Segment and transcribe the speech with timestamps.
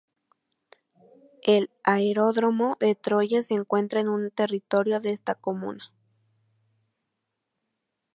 [1.43, 5.93] El aeródromo de Troyes se encuentra en territorio de esta comuna.